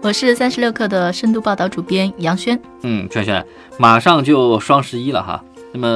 [0.00, 2.58] 我是三十六克的深度报道主编杨轩。
[2.82, 3.44] 嗯，轩轩，
[3.78, 5.88] 马上就双十一了哈，那么、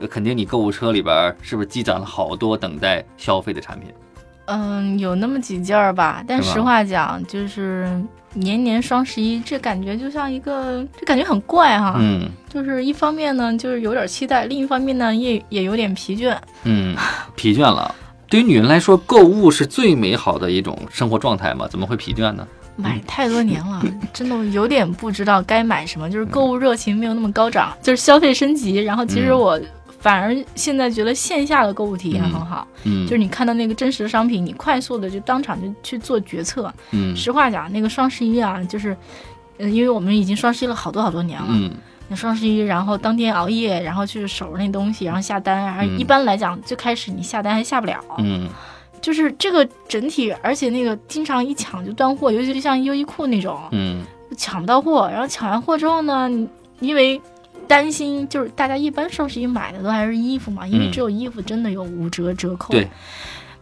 [0.00, 3.90] 呃肯定你购物车里边是不是积攒了好多等待消费的产品？
[4.46, 7.88] 嗯，有那么几件儿吧，但实话讲，就是
[8.32, 11.96] 年年双十一，这感觉就像一个，这感觉很怪哈。
[11.98, 16.36] 嗯就是一方面呢，就是有点期待；另一方面呢，也也有点疲倦。
[16.64, 16.96] 嗯，
[17.36, 17.94] 疲倦了。
[18.28, 21.68] 对于女人来说，购物是最美好的一种生活状态嘛？
[21.68, 22.48] 怎么会疲倦呢？
[22.76, 28.76] 买太多年了，真的有点不知道该买什么，就是购物热情没有那么高涨，就是消费升级。
[28.76, 29.60] 然后其实嗯我
[30.00, 36.72] 反而现在觉得线下的购物体验很好，嗯，就是你看到那个真实的商品，你快速的就当场就去做决策。
[36.90, 38.96] 嗯实话讲，那个双十一啊，就是，
[39.58, 41.48] 嗯，因为我们已经双十一了好多好多年了。
[41.50, 41.70] 嗯
[42.06, 48.46] 那双十一，然后当天熬夜，然后去守着那东西，然后下单，然后嗯一般来讲，最开始你下单还下不了，嗯
[49.04, 54.02] 就是这个整体，而且那个经常一抢就断货，尤其是像优衣库那种，嗯
[54.34, 56.30] 抢不到货，然后抢完货之后呢，
[56.80, 57.20] 因为
[57.68, 62.72] 担心，就是大家一般双十一买的都还是衣服嘛，因为嗯只有衣服真的有五折折扣。
[62.72, 62.88] 对。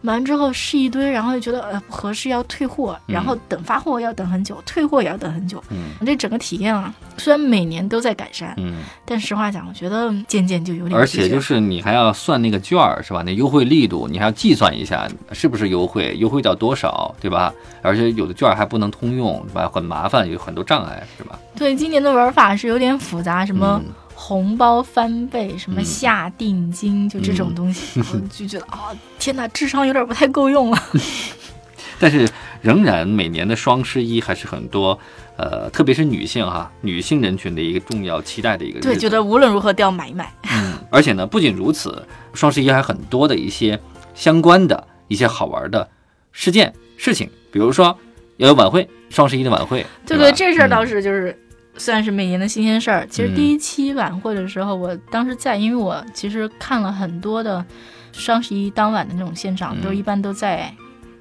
[0.05, 5.63] 买完之后试一堆，然后就觉得呃不合适要退货，嗯然后等发货要等很久，退货也要等很久。
[5.69, 13.23] 嗯这整个体验啊，虽然每年都在改善，嗯，但实话讲，我觉得渐渐就有点而且就是你还要算那个券儿是吧？
[13.25, 17.53] 那优惠力度你还要计算一下是不是优惠，优惠到多少，对吧？
[17.81, 19.71] 而且有的券儿还不能通用，是吧？
[19.73, 21.39] 很麻烦，有很多障碍，是吧？
[21.55, 23.81] 对今年的玩法是有点复杂，什么。
[23.85, 30.77] 嗯红包翻倍，什么嗯下定金，就这种东西， 我就觉得啊、天哪，智商有点不太够用了。
[31.99, 32.27] 但是
[32.61, 34.97] 仍然每年的双十一还是很多，
[35.37, 38.79] 呃，特别是女性哈，女性人群的一个重要期待的一个。
[38.81, 40.33] 对，觉得无论如何都要买一买。
[40.51, 43.79] 嗯，而且呢，不仅如此，双十一还很多的一些
[44.13, 45.87] 相关的一些好玩的
[46.31, 47.97] 事件事情，比如说
[48.37, 51.39] 有晚会，双十一的晚会，吧对对，这事儿倒嗯是就是。
[51.77, 53.07] 算是每年的新鲜事儿。
[53.09, 57.63] 其实嗯第一期晚会的时候，我当时在，因为我其实看了很多的
[58.11, 60.73] 双十一当晚的那种现场，嗯都一般都在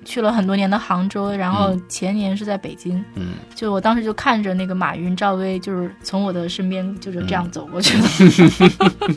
[0.04, 3.02] 去了很多年的杭州，然后嗯前年是在北京。
[3.14, 9.14] 嗯就我当时就看着那个马云、赵薇，就是从我的身边就是这样走过去的。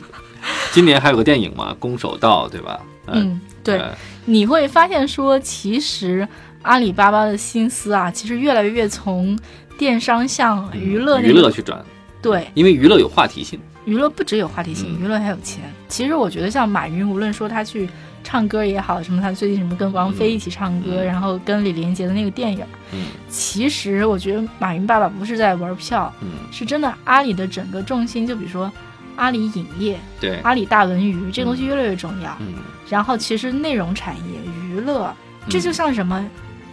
[0.72, 2.80] 今年还有个电影嘛，《攻守道》，对吧？
[3.08, 3.92] 嗯，对，呃
[4.24, 6.26] 你会发现说，其实
[6.62, 9.36] 阿里巴巴的心思啊，其实越来越从
[9.78, 11.84] 电商向娱乐那娱乐去转，
[12.22, 12.48] 对。
[12.54, 13.60] 因为娱乐有话题性。
[13.84, 15.04] 娱乐不只有话题性，嗯。
[15.04, 15.62] 娱乐还有钱。
[15.88, 17.88] 其实我觉得像马云，无论说他去
[18.24, 21.06] 唱歌也好，什么他最近什么跟王菲一起唱歌，嗯。
[21.06, 23.06] 然后跟李连杰的那个电影，嗯。
[23.28, 28.70] 其实我觉得马云爸爸不是在玩票，嗯，是真的阿里的整个重心，就比如说
[29.14, 32.36] 阿里影业、对，阿里大文娱，这东西越来越重要。
[32.40, 32.54] 嗯。
[32.88, 34.22] 然后其实内容产业、
[34.68, 35.46] 娱乐，嗯。
[35.48, 36.28] 这就像什么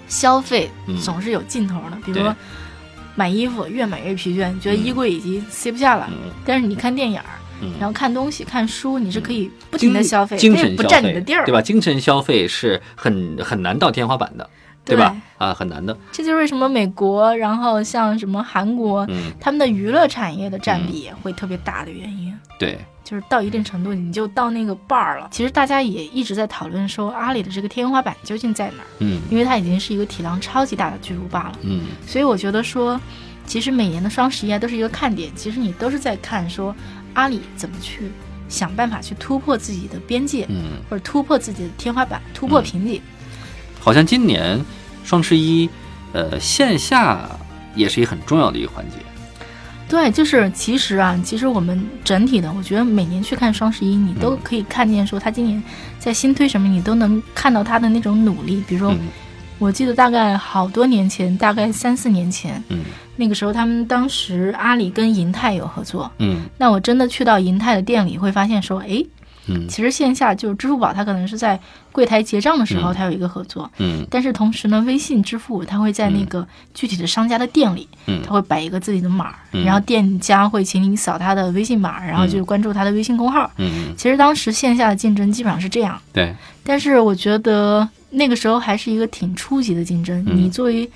[0.07, 0.97] 消费嗯。
[0.97, 2.27] 总是有尽头的，比如
[3.15, 6.07] 买衣服越买越疲倦，觉得嗯衣柜已经塞不下了。
[6.11, 7.25] 嗯但是你看电影儿，
[7.61, 11.61] 嗯，然后看东西、看书，你是可以不停的消费，精神不神消费占你的地儿，对吧？
[11.61, 14.49] 精神消费是很很难到天花板的，
[14.85, 15.15] 对吧？
[15.37, 15.97] 啊，很难的。
[16.11, 22.33] 这就是为什么美国，然后像什么韩国，嗯，他们的娱乐产业的占比也会特别大的原因。
[22.59, 25.27] 对，就是到一定程度，你就到那个 bar 了。
[25.31, 28.87] 其实大家也一直在讨论说，阿里的这个天花板究竟在哪儿？
[28.99, 31.59] 嗯因为它已经是一个体量超级大的巨无霸了。
[31.63, 32.99] 嗯所以我觉得说，
[33.45, 35.29] 其实每年的双十一啊都是一个看点。
[35.35, 36.73] 其实你都是在看说，
[37.13, 38.11] 阿里怎么去
[38.47, 43.01] 想办法去突破自己的边界，嗯，或者突破自己的天花板，突破瓶颈。
[43.83, 44.59] 好像今年
[45.03, 45.69] 双十一，
[46.13, 47.29] 呃，线下
[47.75, 48.95] 也是一个很重要的一个环节。
[49.89, 55.61] 对，就是其实啊，其实我们整体的，我觉得每年去看双十一，你都嗯可以看见说他今年
[55.99, 58.63] 在新推什么，你都能看到他的那种努力。
[58.67, 58.99] 比如说，嗯
[59.59, 62.79] 我记得大概好多年前，大概三四年前，嗯
[63.15, 66.09] 那个时候他们当时阿里跟银泰有合作。
[66.17, 69.05] 嗯那我真的去到银泰的店里，会发现说，诶，
[69.47, 71.59] 嗯其实线下就是支付宝，它可能是在
[71.91, 73.69] 柜台结账的时候，嗯它有一个合作。
[73.79, 83.49] 嗯但是同时呢，微信支付它会在那个具体的商家的店里，嗯它会摆一个自己的码，嗯然后店家会请你扫他的微信码，然后就关注他的微信公号。
[83.57, 90.23] 嗯，其实当时线下的竞争基本上是这样，对，但是我觉得那个时候还是一个挺初级的竞争。
[90.27, 90.89] 嗯你作为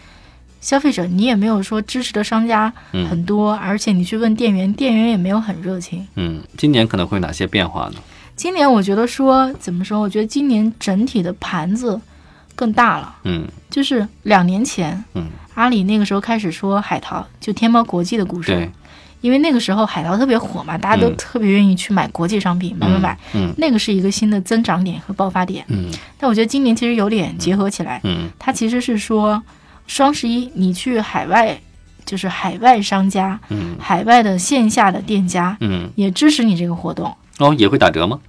[0.60, 6.06] 消费者你也没有说支持的商家嗯很多，而且你去问店员，店员也没有很热情。
[6.16, 7.96] 嗯，今年可能会有哪些变化呢？
[8.38, 10.00] 今年我觉得说怎么说？
[10.00, 12.00] 我觉得今年整体的盘子
[12.56, 13.16] 更大了。
[13.24, 13.46] 嗯。
[13.70, 18.72] 就是两年前，嗯，阿里那个时候开始说海淘，就天猫国际的故事对，，
[19.22, 21.18] 因为那个时候海淘特别火嘛，大家都嗯。
[21.18, 23.52] 特别愿意去买国际商品，买买买，嗯。
[23.58, 25.66] 那个是一个新的增长点和爆发点。
[25.70, 25.92] 嗯。
[26.18, 28.30] 但我觉得今年其实有点结合起来，嗯。
[28.38, 29.42] 它其实是说
[29.88, 31.60] 双十一你去海外，
[32.06, 37.14] 就是海外商家、嗯海外的线下的店家嗯，也支持你这个活动。
[37.40, 38.20] 哦，也会打折吗？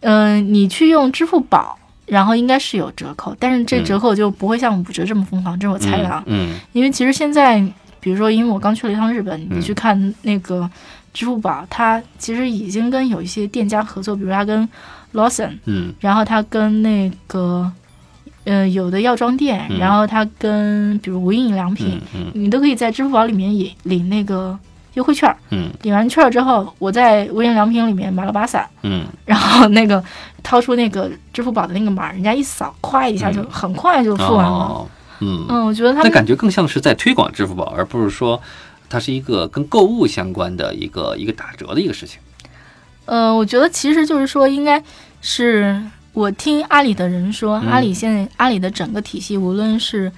[0.00, 1.78] 嗯、你去用支付宝。
[2.04, 6.22] 然后应该是有折扣，但是这嗯折扣就不会像五折这么疯狂，这是我猜的啊。
[6.26, 7.58] 嗯因为其实现在，
[8.00, 10.68] 比如说，因为我刚去了一趟日本，嗯你去看那个
[11.14, 14.68] 支付宝，它其实已经跟有一些店家合作，比如它跟
[15.14, 17.70] Lawson，嗯然后它跟那个
[18.44, 24.58] 呃有的药妆店，嗯然后它跟比如无印良品，嗯嗯你都可以在支付宝里面也领那个
[24.94, 25.36] 优惠券儿。
[25.50, 30.02] 嗯领完券儿之后，我在无印良品里面买了把伞，嗯 然后那个
[30.42, 34.50] 掏出那个支付宝的那个码，人家一扫，咵一下就很快就嗯，付完了。
[34.50, 34.88] 哦，
[35.20, 38.40] 嗯，嗯，我觉得他那感觉更像是在推广支付宝，而不是说
[38.88, 42.20] 它是一个跟购物相关的一个一个打折的一个事情。
[43.06, 44.82] 呃，我觉得其实就是说，应该
[45.20, 45.80] 是
[46.12, 50.10] 我听阿里的人说，嗯阿里现在阿里的整个体系，无论是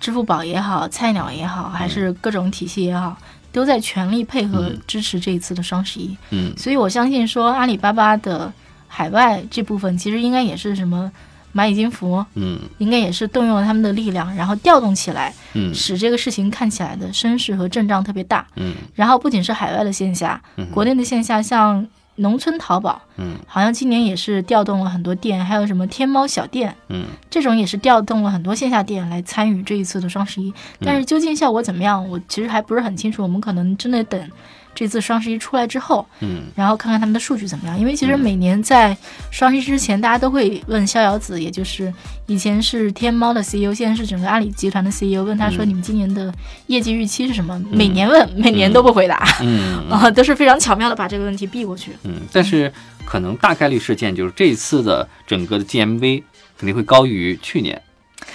[0.00, 3.16] 支付宝也好，菜鸟也好，还是各种体系也好，
[3.52, 6.16] 都在全力配合嗯支持这一次的双十一。
[6.30, 8.52] 嗯所以我相信说，阿里巴巴的
[8.88, 11.10] 海外这部分，其实应该也是什么
[11.54, 18.46] 蚂蚁金服，嗯应该也是动用了他们的力量，然后调动起来，嗯使这个事情看起来的声势和阵仗特别大。
[18.56, 30.52] 嗯然后不仅是海外的线下，嗯国内的线下，像农村淘宝，嗯好像今年也是调动了很多店，还有什么天猫小店，嗯这种也是调动了很多线下店来参与这一次的双十一。
[30.80, 33.22] 但是究竟效果怎么样，我其实还不是很清楚。
[33.22, 34.30] 我们可能真的等
[34.74, 37.78] 这次双十一出来之后，嗯然后看看他们的数据怎么样。
[37.78, 38.96] 因为其实嗯每年在
[39.30, 41.92] 双十一之前，大家都会问逍遥子，也就是
[42.26, 46.32] 以前是天猫的 CEO，现在是整个阿里集团的 CEO，问他说嗯你们今年的
[46.66, 47.60] 业绩预期是什么？
[47.70, 49.26] 每年问，每年都不回答。
[49.40, 51.92] 嗯啊、 都是非常巧妙的把这个问题避过去。
[52.04, 52.72] 嗯，但是
[53.04, 56.22] 可能大概率事件就是这次的整个的 GMV
[56.58, 57.80] 肯定会高于去年，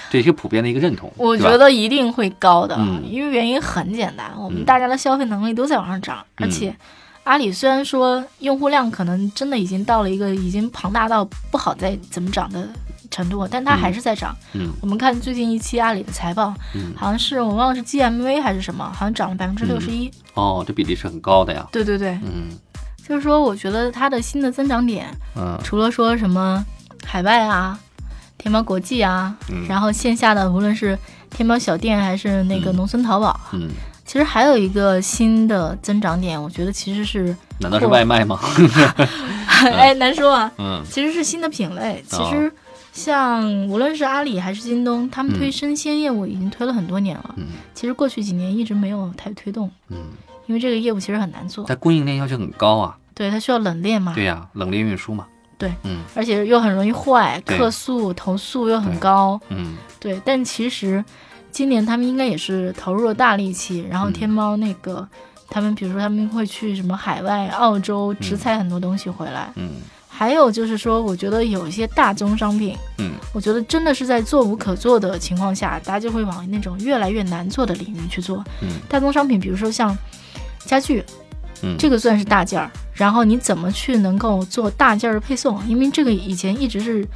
[0.10, 1.12] 这是普遍的一个认同。
[1.18, 6.75] 我觉得一定会高的，嗯因为原因很简单，我们嗯大家的消费能力都在往上涨，嗯而且
[7.24, 12.68] 阿里虽然说用户量可能真的已经到了一个已经庞大到不好再怎么涨的
[13.12, 14.34] 程度，但它嗯还是在涨。
[14.54, 20.10] 嗯我们看最近一期阿里的财报，嗯好像是我忘了是 GMV 还是什么，好像涨了百分之六十一。
[20.36, 21.68] 哦，这比例是很高的呀。
[21.72, 22.57] 对对对，嗯
[23.06, 26.63] 就是说，我觉得它的新的增长点，嗯除了说什么
[27.06, 27.78] 海外啊、
[28.38, 30.98] 天猫国际啊，嗯然后线下的无论是
[31.30, 33.69] 天猫小店还是那个嗯农村淘宝，嗯，
[34.06, 38.39] 其实还有一个新的增长点，我觉得其实是，难道是外卖吗？
[39.74, 42.04] 哎，难说啊， 嗯其实是新的品类。
[42.07, 42.51] 其哦实
[42.94, 47.33] 像无论是阿里还是京东，他们推嗯生鲜业务已经推了很多年了。
[47.38, 49.98] 嗯其实过去几年一直没有太推动，嗯，
[50.48, 52.98] 因为这个业务其实很难做，它供应链要求很高啊。
[53.13, 55.25] 对，它需要冷链嘛，对呀，冷链运输嘛。
[55.57, 60.21] 对，嗯而且又很容易坏，客诉投诉又很高，嗯对。
[60.24, 61.04] 但其实
[61.51, 65.07] 今年他们应该也是投入了大力气，然后嗯天猫那个。
[65.50, 78.44] 他们比如说，他们会去什么海外、澳洲直采很多东西回来，嗯还有就是说，我觉得有一些大宗商品，嗯我觉得真的是在做无可做的情况下，大家就会往那种越来越难做的领域去做。
[78.61, 79.97] 嗯大宗商品，比如说像
[80.66, 81.02] 家具，
[81.61, 82.69] 嗯，这个算是大件儿。
[82.94, 85.59] 然后你怎么去能够做大件儿的配送？
[85.68, 87.07] 因为这个以前一直是，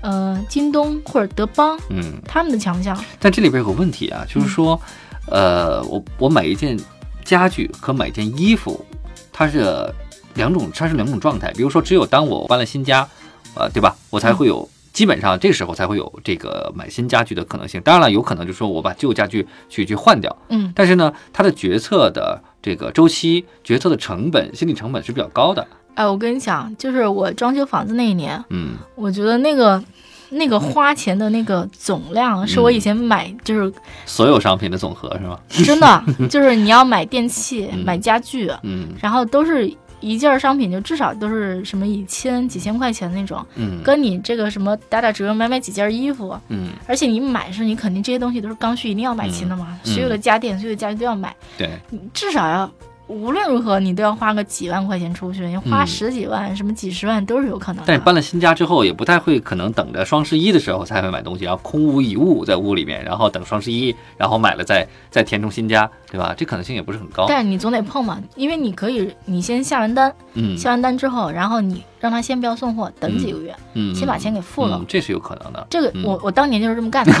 [0.00, 2.96] 呃，京东或者德邦嗯，他们的强项。
[3.18, 4.80] 但这里边有个问题啊，就是说，
[5.26, 6.78] 呃，我我买一件
[7.24, 8.84] 家具和买一件衣服，
[9.32, 9.92] 它是
[10.34, 11.52] 两种，它是两种状态。
[11.52, 13.08] 比如说，只有当我搬了新家，
[13.54, 13.96] 呃，对吧？
[14.10, 14.68] 我才会有。
[14.94, 17.78] 基本上这时候才会有这个买新家具的可能性。
[17.82, 25.66] 当然了，有可能就是说我把旧家具去去换掉，嗯，但是呢，它的决策的这个周期、决策的成本、心理成本是比较高的。
[25.96, 29.82] 哎，我跟你讲，就是我装修房子那一年，嗯我觉得那个
[30.30, 33.72] 那个花钱的那个总量，是我以前买就是
[34.06, 35.38] 所有商品的总和是吗？
[35.64, 39.72] 真的， 就是你要买电器、嗯买家具，嗯然后都是
[40.04, 43.82] 一件商品，就至少都是什么一千几千块钱那种，嗯。
[43.82, 49.92] 跟你这个什么打打折买买几件衣服，嗯，而且你买是你肯定这些东西都是刚需，一定要买齐的嘛，嗯。
[49.92, 52.70] 所有的家电、所有的家具都要买，对，你至少要
[53.06, 57.84] 无论如何你都要花个几万块钱出去，你花嗯十几万、什么几十万都是有可能的。
[57.86, 66.34] 但是搬了新家之后，也不太会可能等着双十一的时候才会买东西，然后空无一物在屋里面，然后等双十一，然后买了再再填充新家，对吧？
[66.36, 67.26] 这可能性也不是很高。
[67.28, 75.66] 但是你总得碰嘛，因为你可以，你先下完单，嗯下完单之后，然后你让他先不要送货，等几个月，嗯，先把钱给付了嗯，这是有可能的。
[75.68, 77.12] 这个嗯我我当年就是这么干的，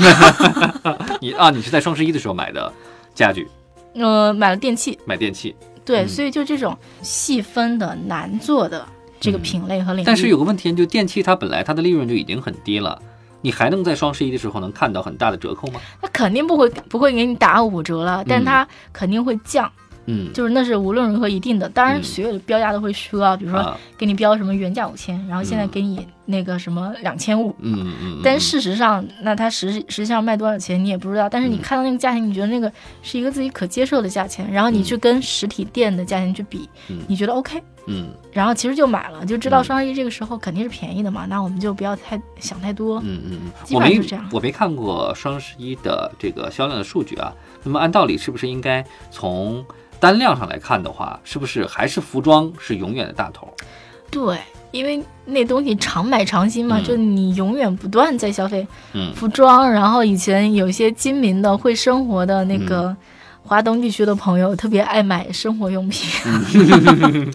[1.20, 2.72] 你啊，你是在双十一的时候买的
[3.14, 3.46] 家具，
[3.94, 6.08] 呃，买了电器，买电器，对，嗯。
[6.08, 8.86] 所以就这种细分的难做的
[9.20, 13.00] 这个品类和领域，但是有个问题，就电器它本来它的利润就已经很低了，
[13.40, 15.80] 你还能在双十一的时候能看到很大的折扣吗？
[16.00, 19.83] 它肯定不会不会给你打五折了，但它肯定会降，嗯，
[20.32, 21.68] 就是那是无论如何一定的。
[21.68, 27.54] 当然，嗯所有的标价都会虚啊，比如说啊，给你标什么原价五千，然后现在嗯给你那个什么两千五。
[27.60, 31.28] 嗯嗯嗯，但事实上，那它实实际上卖多少钱你也不知道。
[31.28, 32.70] 但是你嗯看到那个价钱，你觉得那个
[33.02, 43.00] 是一个自己可接受的价钱，然后你去跟实体店的价钱去比，嗯你觉得 OK，嗯然后其实就买了，就知道嗯双十一这个时候肯定是便宜的嘛，那我们就不要太想太多。
[43.00, 47.32] 嗯嗯嗯，基本上是这样我没看过双十一的这个销量的数据啊。
[47.66, 49.64] 那么按道理是不是应该从
[50.00, 53.48] 单量上来看的话，是不是还是服装是永远的大头？
[54.10, 54.38] 对，
[54.70, 59.68] 因为那东西常买常新嘛，嗯就你永远不断在消费嗯服装。
[59.70, 62.96] 然后以前有些精明的会生活的那嗯个
[63.46, 66.10] 华东地区的朋友，特别爱买生活用品。
[66.26, 67.30] 嗯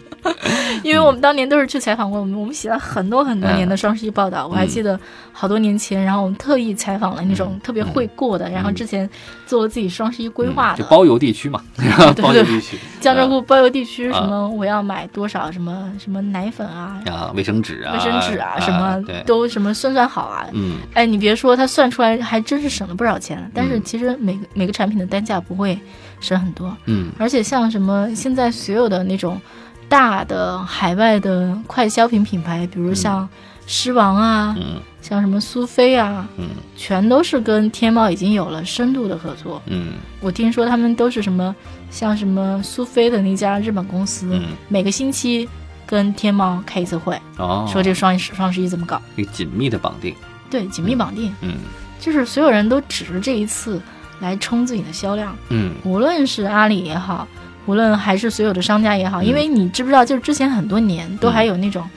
[0.82, 4.46] 因为我们当年都是去采访过，我们我们写了很多很多年的双十一报道。
[4.46, 4.98] 我还记得
[5.32, 9.08] 好多年前，然后我们特意采访了那种嗯特别会过的，然后之前
[9.46, 10.76] 做了自己双十一规划的。
[10.76, 20.46] 嗯就包邮地区嘛， 对包邮地区，江浙沪包邮地区，啊什么我要买多少什么什么奶粉啊、啊，卫生纸啊，卫生纸啊，什么，都什么算算好啊。
[20.52, 23.50] 嗯哎，你别说，他算出来还真是省了不少钱。
[23.54, 25.78] 但是嗯其实每个每个产品的单价不会
[26.20, 27.10] 省很多，嗯。
[27.18, 29.40] 而且像什么现在所有的那种
[29.88, 33.28] 大的海外的快消品品牌，比如像
[33.66, 34.80] 狮王啊，嗯。
[35.02, 36.48] 像什么苏菲啊，嗯。
[36.76, 39.60] 全都是跟天猫已经有了深度的合作。
[39.66, 39.94] 嗯。
[40.20, 41.54] 我听说他们都是什么，
[41.90, 45.48] 像什么苏菲的那家日本公司，嗯，每个星期
[45.86, 50.14] 跟天猫开一次会，哦，说这个双十双十一怎么搞，一个紧密的绑定，
[50.50, 51.54] 对，紧密绑定，嗯。
[51.98, 53.80] 就是所有人都指着这一次
[54.20, 55.72] 来冲自己的销量，嗯。
[55.84, 57.26] 无论是阿里也好，
[57.66, 59.26] 无论还是所有的商家也好，嗯。
[59.26, 61.88] 因为你知不知道，就是之前很多年都还有那种，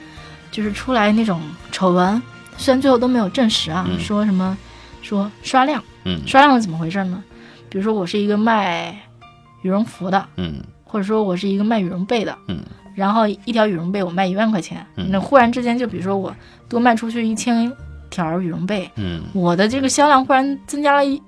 [0.50, 1.40] 就是出来那种
[1.70, 2.20] 丑闻，
[2.56, 3.98] 虽然最后都没有证实啊，嗯。
[4.00, 4.56] 说什么
[5.02, 6.18] 说刷量，嗯。
[6.26, 7.22] 刷量是怎么回事呢？
[7.68, 8.96] 比如说我是一个卖
[9.62, 10.62] 羽绒服的，嗯。
[10.84, 12.58] 或者说我是一个卖羽绒被的，嗯。
[12.94, 15.08] 然后一条羽绒被我卖一万块钱，嗯。
[15.10, 16.34] 那忽然之间就比如说我
[16.68, 17.70] 多卖出去一千
[18.08, 19.22] 条羽绒被，嗯。
[19.32, 21.20] 我的这个销量忽然增加了一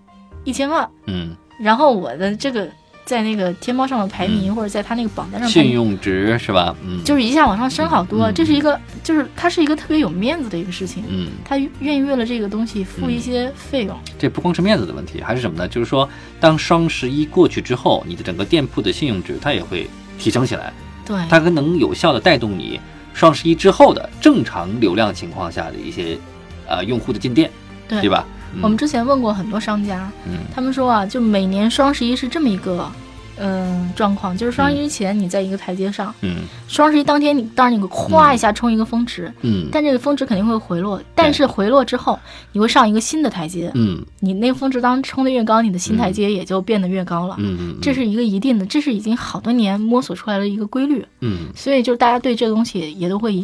[0.47, 2.67] 一千万，嗯，然后我的这个
[3.05, 6.75] 在那个天猫上的排名、或者在他那个榜单上信用值是吧？
[6.87, 11.05] 嗯，就是一下往上升好多，嗯这是一个就是它是一个特别有面子的一个事情。
[11.09, 11.29] 嗯。
[11.45, 15.69] 他愿意为了这个东西付一些费用，这不光是面子的问题，还是什么呢？
[15.69, 16.09] 就是说，
[16.41, 19.89] 当双十一过去之后，你的整个店铺的信用值它也会
[20.19, 20.73] 提升起来，
[21.05, 22.81] 对，它可能有效的带动你
[23.15, 26.19] 双十一之后的正常流量情况下的一些
[26.67, 27.51] 呃用户的进店，
[27.89, 28.27] 对对吧？
[28.57, 28.63] 嗯。
[28.63, 30.39] 我们之前问过很多商家，嗯。
[30.55, 32.91] 他们说啊，就每年双十一是这么一个。
[33.39, 36.37] 嗯，状况就是双十一前你在一个台阶上，嗯。
[36.69, 39.69] 双十一当天你当然你咵一下冲一个峰值，嗯。
[39.71, 42.19] 但这个峰值肯定会回落，但是回落之后
[42.53, 44.03] 你会上一个新的台阶，嗯。
[44.21, 47.37] 你那个峰值当冲得越高，你的新台阶也就变得越高了。
[47.39, 51.49] 嗯嗯，这是一个一定的，这是已经好多年摸索出来的一个规律，嗯。
[51.55, 53.35] 所以就是大家对这个东西也都会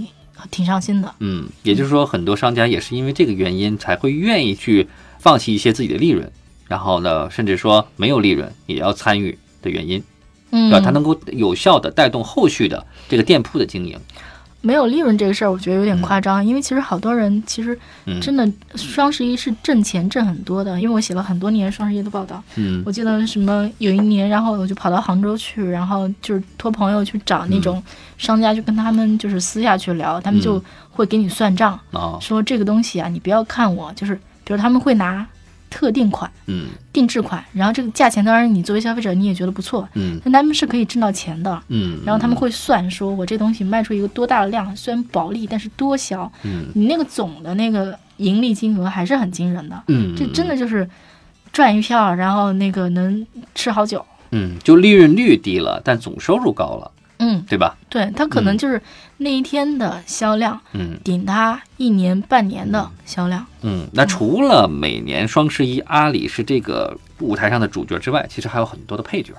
[0.50, 1.14] 挺伤心的。
[1.20, 6.30] 嗯，也就是说，很多商家也是因为这个原因才会愿意去放弃一些自己的利润，
[6.68, 10.02] 然后呢，甚至说没有利润也要参与的原因，
[10.50, 10.84] 嗯对吧？
[10.84, 13.98] 它能够有效的带动后续的这个店铺的经营。
[14.62, 18.20] 没有利润这个事儿，我觉得有点夸张，因为其实好多人其实嗯。
[18.20, 22.42] 真的双十一是挣钱挣很多的，因为我写了很多年双十一的报道。
[22.54, 22.82] 嗯。
[22.86, 27.82] 我记得什么有一年，然后我就跑到杭州去，然后就是托朋友去找那种
[28.16, 34.14] 商家，就跟他们就是私下去聊，他们就嗯会给你算账，啊说这个东西啊，你不要看我，就是
[34.44, 35.26] 比如他们会拿
[35.72, 41.60] 特定款、嗯定制款，然后这个价钱当然你作为消费者你也觉得不错，嗯但他们是可以挣到钱的。
[41.68, 49.82] 嗯，然后他们会算，说我这东西卖出一个多大的量，虽然薄利，但是多销，嗯你那个总的那个盈利金额还是很惊人的。
[49.88, 50.86] 嗯，这真的就是
[51.50, 54.04] 赚一票，然后那个能吃好久。
[54.32, 56.90] 嗯，就利润率低了，但总收入高了，
[57.22, 57.76] 嗯，对吧？
[57.88, 58.82] 对，它可能嗯就是
[59.18, 63.46] 那一天的销量嗯顶它一年半年的销量。
[63.62, 69.32] 嗯，那除了每年双十一阿里是这个舞台上的主角之外，其实还有很多的配角。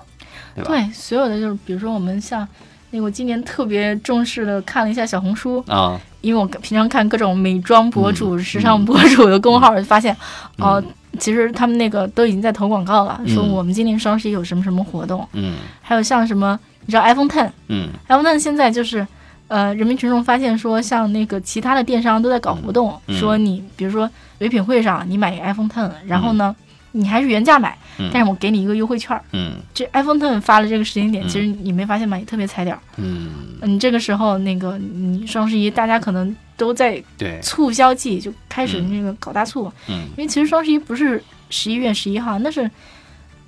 [0.55, 0.69] 对吧？
[0.69, 2.47] 对，所有的就是比如说我们像
[2.91, 10.15] 那个我今年特别重视的看了一下小红书，啊，因为我平常看各种美妆博主、嗯时尚博主的公号，就发现
[10.59, 10.83] 嗯哦、
[11.17, 17.49] 其实他们那个都已经在投广告了，嗯说我们今年双十一有什么什么活动，嗯还有像什么，你知道 iPhone Ten。
[17.67, 19.05] 嗯 iPhone Ten 现在就是，
[19.47, 24.09] 呃，人民群众发现说，像那个其他的电商都在搞活动，嗯说你比如说
[24.39, 26.55] 唯品会上你买一个 iPhone Ten，然后呢，
[26.91, 29.23] 你还是原价买，嗯但是我给你一个优惠券儿。
[29.31, 32.17] 嗯这 iPhone Ten 发了这个时间点，嗯其实你没发现吗？
[32.17, 32.81] 也特别踩点儿。
[32.97, 33.29] 嗯，
[33.61, 42.69] 你，这个时候那个你双十一大家可能都在对，促销季，就开始嗯那个搞大促，嗯因为其实双十一不是十一月十一号，那是。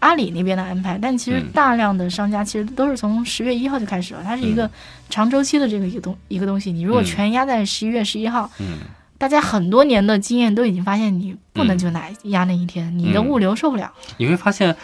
[0.05, 4.69] 阿里那边的安排，但其实嗯大量的商家其实都是从十月一号就开始了，它是一个
[5.09, 6.71] 长周期的这个一个东一个东西。
[6.71, 8.77] 你如果嗯全压在十一月十一号，嗯
[9.17, 13.91] 大家很多年的经验都已经发现，你不能嗯就拿压那一天，你的嗯物流受不了。
[14.17, 14.75] 你会发现，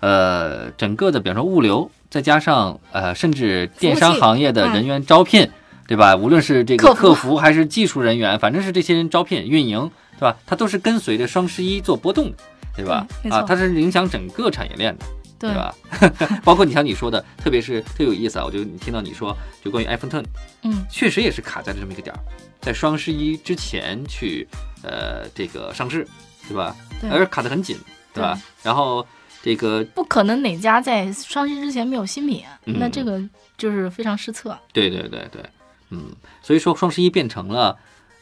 [0.00, 5.46] 呃，整个的比方说物流，再加上呃，甚至电商行业的人员招聘，
[5.86, 6.16] 对吧？
[6.16, 10.36] 无论是这个客服客服还是技术人员，反正是这些人招聘、运营，对吧？
[10.46, 12.36] 它都是跟随着双十一做波动的，
[12.82, 13.06] 对吧？
[13.30, 15.04] 啊，它是影响整个产业链的。
[15.40, 15.74] 对对吧？
[16.44, 18.44] 包括你像你说的，特别是特有意思啊！
[18.44, 19.34] 我就听到你说，
[19.64, 20.22] 就关于 iPhone Ten，
[20.64, 22.20] 嗯，确实也是卡在了这么一个点儿，
[22.60, 24.46] 在双十一之前去
[24.82, 26.06] 呃这个上市，
[26.46, 26.76] 对吧？
[27.00, 27.78] 对而卡得很紧，
[28.12, 28.38] 对吧？
[28.62, 29.06] 然后
[29.42, 33.18] 这个不可能哪家在双十一之前没有新品，嗯那这个
[33.56, 34.54] 就是非常失策。
[34.74, 35.42] 对对对对，
[35.88, 37.74] 嗯，所以说双十一变成了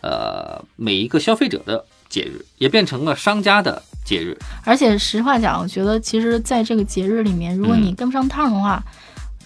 [0.02, 4.36] 呃每一个消费者的节日，也变成了商家的节日。
[4.64, 7.94] 而且实话讲，我觉得其实在这个节日里面，如果你嗯。
[7.94, 8.82] 跟不上趟的话，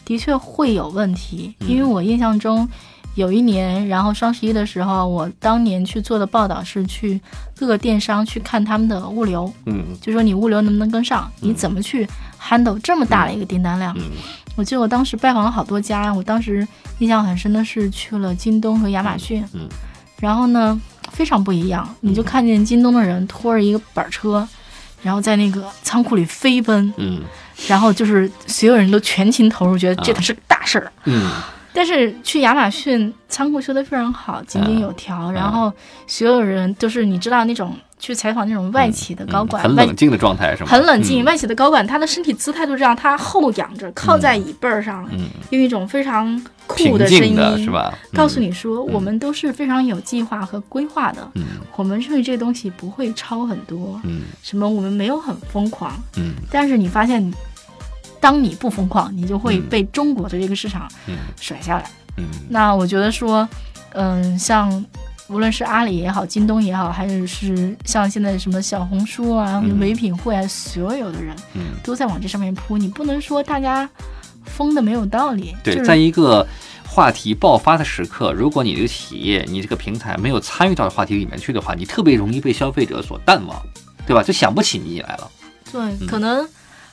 [0.04, 1.54] 的确会有问题。
[1.60, 1.68] 嗯。
[1.68, 2.68] 因为我印象中
[3.16, 7.20] 有一年，然后双十一的时候，我当年去做的报道是去
[7.56, 9.84] 各个电商去看他们的物流，嗯。
[10.00, 12.06] 就说你物流能不能跟上，你怎么去
[12.40, 13.92] handle 这么大的一个订单量。
[13.98, 14.04] 嗯。
[14.54, 16.66] 我记得我当时拜访了好多家，我当时
[16.98, 19.68] 印象很深的是去了京东和亚马逊，嗯。
[20.20, 20.80] 然后呢
[21.12, 24.46] 非常不一样，你就看见京东的人拖着一个板车，
[25.02, 27.20] 然后在那个仓库里飞奔，嗯。
[27.68, 30.92] 然后就是所有人都全情投入，觉得这可是个大事儿。
[31.04, 31.30] 嗯。
[31.72, 35.72] 但是去亚马逊仓库修得非常好，井井有条，嗯然后
[36.06, 40.68] 所有人都是你知道那种去采访那种外企的高管，嗯很冷静的状态是吗？
[40.68, 41.24] 很冷静，嗯。
[41.24, 46.36] 外企的高管他的身体姿态都这样，他后仰着靠在椅背儿上，嗯，用一种非常
[46.66, 47.96] 酷的声音，是吧？
[48.12, 48.42] 告诉嗯。
[48.42, 51.30] 你说，我们都是非常有计划和规划的。
[51.34, 51.44] 嗯。
[51.76, 54.22] 我们认为这个东西不会超很多，嗯。
[54.42, 56.34] 什么我们没有很疯狂，嗯。
[56.50, 57.32] 但是你发现，
[58.20, 59.62] 当你不疯狂，你就会嗯。
[59.70, 61.14] 被中国的这个市场嗯。
[61.40, 61.84] 甩下来。
[62.16, 62.24] 嗯。
[62.48, 63.48] 那我觉得说，
[63.92, 64.84] 嗯，像
[65.28, 73.88] 无论是阿里也好，京东也好，还是是像现在什么小红书啊、嗯唯品会啊，所有的人嗯，都在往这上面扑，你不能说大家
[74.44, 75.54] 疯的没有道理。
[75.64, 76.46] 对，就是在一个
[76.86, 83.56] 话题爆发的时刻，如果你这个企业、你这个平台没有参与到话题里面去的话，你特别容易被消费者所淡忘，
[84.06, 84.22] 对吧？
[84.22, 85.30] 就想不起你来了。
[85.72, 86.46] 对，可能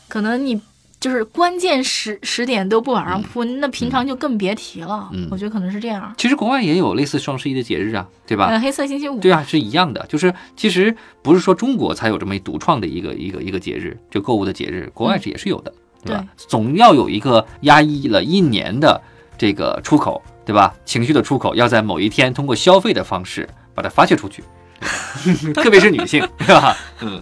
[0.08, 0.62] 可能你
[1.00, 5.10] 就是关键时时点都不往上扑，那平常就更别提了。
[5.14, 6.14] 嗯我觉得可能是这样。
[6.18, 8.48] 其实国外也有类似双十一的节日啊，对吧？
[8.50, 16.26] 嗯，黑色星期五，对啊，是一样的，就是其实不是说中国才有这么一独创的一个一个一个节日，就购物的节日，国外是也是有的，对吧？
[16.36, 19.02] 总要有一个压抑了一年的
[19.38, 20.74] 这个出口，对吧？
[20.84, 24.44] 情绪的出口要在某一天通过消费的方式把它发泄出去，
[25.56, 26.76] 特别是女性，对吧？
[27.02, 27.22] 嗯，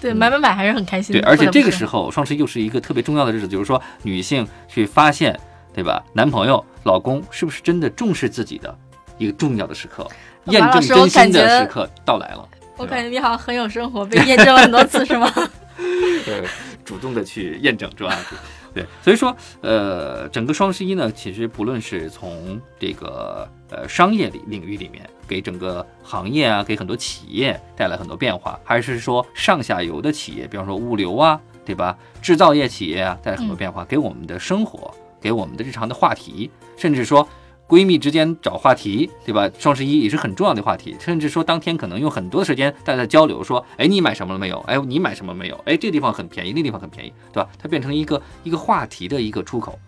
[0.00, 1.28] 对，买买买还是很开心对，的。
[1.28, 5.38] 而且这个，时候双十一又是一个特别重要的日子，就是说女性去发现，
[5.74, 6.02] 对吧？
[6.14, 8.76] 男朋友、老公是不是真的重视自己的
[9.18, 10.08] 一个重要的时刻，
[10.46, 12.48] 验证真心的时刻到来了。
[12.76, 15.30] 我感觉你好像很有生活，被验证了很多次，是吗？
[16.24, 16.44] 对，
[16.84, 18.16] 主动的去验证，是吧？
[18.72, 31.96] 对，所以说，呃，整个双十一呢，其实不论是从这个呃商业领领域里面，给整个行业啊，给很多企业带来很多变化，还是说上下游的企业，比方说物流啊，对吧？
[32.20, 37.26] 制造业企业啊，带来很多变化，给我们的生活，给我们的日常的话题，甚至说。
[37.70, 39.48] 闺蜜之间找话题，对吧？
[39.56, 44.58] 双十一也是很重要的话题，甚至说当天可能用很多的时间大家交流，说，哎，你买什么了没有？
[44.66, 45.54] 哎，你买什么没有？
[45.66, 47.48] 哎，这地方很便宜，那地方很便宜，对吧？
[47.56, 49.78] 它变成一个一个话题的一个出口，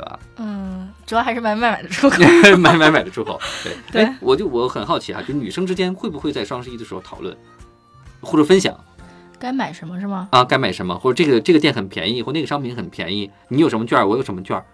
[0.00, 0.18] 对吧？
[0.36, 2.16] 嗯，主要还是买买买的出口。
[2.58, 7.36] 买买买的出口，对对哎我就我很好奇啊，就女生之间会不会在双十一的时候讨论
[8.20, 8.74] 或者分享
[9.38, 10.28] 该买什么是吗？
[10.32, 14.64] 啊，该买什么，或者这个这个店很便宜，或那个商品很便宜，你有什么券儿，我有什么券儿，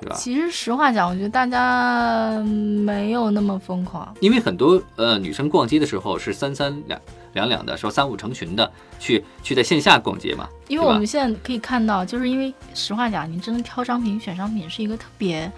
[0.00, 0.16] 对吧？
[0.16, 4.12] 其实实话讲，我觉得大家没有那么疯狂。
[4.20, 7.00] 因为很多呃女生逛街的时候是三三两
[7.34, 10.48] 两两的，说三五成群的去去在线下逛街嘛。
[10.68, 15.50] 因为我们现在可以看到，就是因为实话讲，你真的挑商品、选商品是一个特别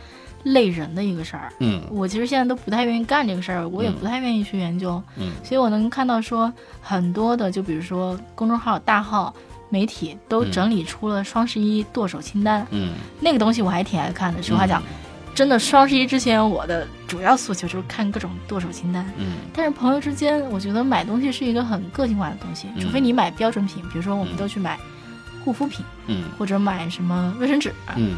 [0.44, 1.52] 累人的一个事儿。
[1.61, 9.33] 嗯我其实现在都不太愿意干这个事儿，我也嗯不太愿意去研究，嗯所以我能看到说很多的，就比如说公众号、大号、
[9.72, 14.42] 媒体都嗯整理出了双十一剁手清单，嗯，那个东西我还挺爱看的。
[14.42, 14.82] 实话讲，
[15.35, 19.11] 真的双十一之前，我的主要诉求就是看各种剁手清单。
[19.16, 19.38] 嗯。
[19.54, 22.82] 但是朋友之间，我觉得买东西是一个很个性化的东西，嗯。
[22.82, 24.37] 除非你买标准品，比如说我们嗯。
[24.37, 24.78] 都去买
[25.42, 26.24] 护肤品，嗯。
[26.37, 28.16] 或者买什么卫生纸，嗯。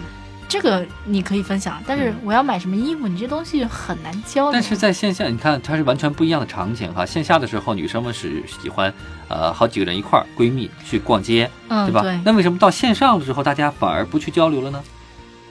[0.55, 1.83] 这个你可以分享。
[1.87, 4.53] 但是嗯我要买什么衣服，你这东西很难教的。
[4.53, 7.05] 但是在线下，你看它是完全不一样的场景哈。
[7.05, 8.93] 线下的时候，女生们是喜欢，
[9.29, 12.03] 呃，好几个人一块儿闺蜜去逛街，嗯，对吧？
[12.25, 14.83] 那为什么到线上的时候，大家反而不去交流了呢？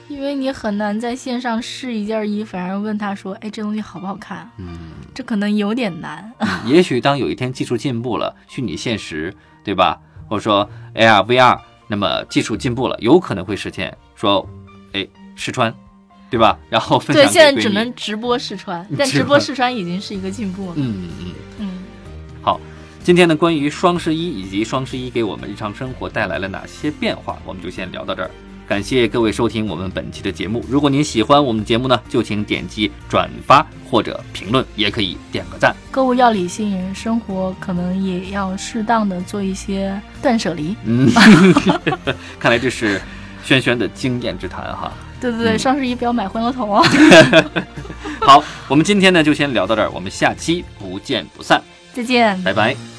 [0.10, 4.68] 因为你很难在线上试一件衣服，然后问他说：“哎，这东西好不好看？”嗯，
[5.14, 6.32] 这可能有点难。
[6.66, 9.98] 也许当有一天技术进步了，虚拟现实，对吧？
[10.30, 14.48] 或者说 AR、VR，那么技术进步了，有可能会实现说，
[14.94, 15.74] 哎，试穿，
[16.30, 16.58] 对吧？
[16.70, 20.74] 然后分对，享对现在只能直播试穿，但直播直播试穿已经是一个进步了。
[20.78, 21.32] 嗯嗯。
[21.60, 21.70] 嗯，
[22.42, 22.60] 好，
[23.04, 28.32] 今天呢，关于双十一以及双十一给我们日常生活带来了哪些变化，我们就先聊到这儿。
[28.66, 30.64] 感谢各位收听我们本期的节目。
[30.70, 35.76] 如果您喜欢我们的节目呢，就请点击转发或者评论，也可以点个赞。
[35.92, 40.76] 购物要理性，生活可能也要适当的做一些断舍离。
[40.86, 41.12] 嗯，
[42.40, 43.02] 看来这是
[43.44, 44.92] 轩轩的经验之谈哈。
[45.20, 46.86] 对对对，嗯双十一不要买昏了头哦。
[48.22, 51.62] 好，我们今天呢就先聊到这儿，我们下期不见不散，
[51.94, 52.42] 再见。
[52.44, 52.93] 拜拜。